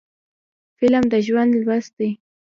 [0.77, 2.09] فلم د ژوند لوست دی